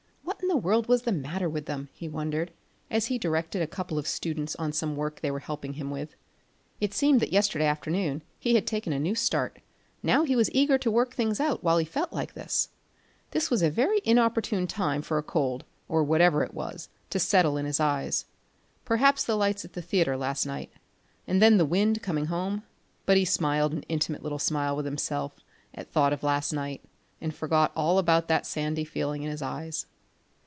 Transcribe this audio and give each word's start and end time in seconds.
What 0.23 0.55
in 0.55 0.61
the 0.61 0.67
world 0.67 0.89
was 0.89 1.03
the 1.03 1.11
matter 1.13 1.47
with 1.47 1.65
them, 1.65 1.87
he 1.93 2.09
wondered, 2.09 2.51
as 2.89 3.05
he 3.05 3.17
directed 3.17 3.61
a 3.61 3.67
couple 3.67 3.97
of 3.97 4.05
students 4.07 4.53
on 4.57 4.73
some 4.73 4.97
work 4.97 5.21
they 5.21 5.31
were 5.31 5.39
helping 5.39 5.73
him 5.73 5.89
with. 5.89 6.15
It 6.81 6.93
seemed 6.93 7.21
that 7.21 7.31
yesterday 7.31 7.65
afternoon 7.67 8.21
he 8.37 8.55
had 8.55 8.67
taken 8.67 8.91
a 8.91 8.99
new 8.99 9.15
start; 9.15 9.61
now 10.03 10.23
he 10.25 10.35
was 10.35 10.51
eager 10.51 10.77
to 10.79 10.91
work 10.91 11.13
things 11.13 11.39
out 11.39 11.63
while 11.63 11.77
he 11.77 11.85
felt 11.85 12.11
like 12.11 12.33
this. 12.33 12.67
This 13.31 13.49
was 13.49 13.61
a 13.61 13.69
very 13.69 14.01
inopportune 14.03 14.67
time 14.67 15.01
for 15.01 15.17
a 15.17 15.23
cold, 15.23 15.63
or 15.87 16.03
whatever 16.03 16.43
it 16.43 16.53
was, 16.53 16.89
to 17.11 17.19
settle 17.19 17.55
in 17.55 17.65
his 17.65 17.79
eyes. 17.79 18.25
Perhaps 18.83 19.23
the 19.23 19.37
lights 19.37 19.63
at 19.63 19.71
the 19.71 19.81
theatre 19.81 20.17
last 20.17 20.45
night, 20.45 20.71
and 21.27 21.41
then 21.41 21.55
the 21.59 21.65
wind 21.65 22.01
coming 22.01 22.25
home 22.25 22.63
but 23.05 23.15
he 23.15 23.23
smiled 23.25 23.71
an 23.71 23.83
intimate 23.83 24.23
little 24.23 24.39
smile 24.39 24.75
with 24.75 24.85
himself 24.85 25.33
at 25.73 25.89
thought 25.93 26.11
of 26.11 26.23
last 26.23 26.51
night 26.51 26.83
and 27.21 27.33
forgot 27.33 27.71
all 27.73 27.97
about 27.97 28.27
that 28.27 28.45
sandy 28.45 28.83
feeling 28.83 29.23
in 29.23 29.31
his 29.31 29.41
eyes. 29.43 29.85